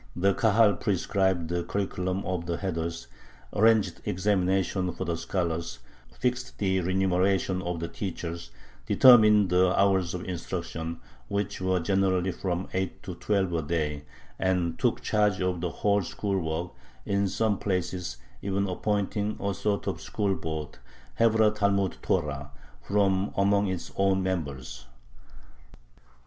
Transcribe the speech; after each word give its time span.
The 0.15 0.33
Kahal 0.33 0.77
prescribed 0.77 1.47
the 1.49 1.63
curriculum 1.63 2.25
of 2.25 2.47
the 2.47 2.57
heders, 2.57 3.05
arranged 3.53 4.01
examinations 4.05 4.97
for 4.97 5.05
the 5.05 5.15
scholars, 5.15 5.77
fixed 6.17 6.57
the 6.57 6.79
remuneration 6.79 7.61
of 7.61 7.79
the 7.79 7.87
teachers, 7.87 8.49
determined 8.87 9.51
the 9.51 9.79
hours 9.79 10.15
of 10.15 10.25
instruction 10.25 10.99
(which 11.27 11.61
were 11.61 11.79
generally 11.79 12.31
from 12.31 12.67
eight 12.73 13.03
to 13.03 13.13
twelve 13.13 13.53
a 13.53 13.61
day), 13.61 14.03
and 14.39 14.79
took 14.79 15.01
charge 15.01 15.39
of 15.39 15.61
the 15.61 15.69
whole 15.69 16.01
school 16.01 16.39
work, 16.39 16.71
in 17.05 17.27
some 17.27 17.59
places 17.59 18.17
even 18.41 18.67
appointing 18.67 19.37
a 19.39 19.53
sort 19.53 19.85
of 19.85 20.01
school 20.01 20.33
board 20.33 20.79
(Hevrah 21.19 21.53
Talmud 21.53 21.97
Torah) 22.01 22.49
from 22.81 23.31
among 23.37 23.67
its 23.67 23.91
own 23.95 24.23
members. 24.23 24.85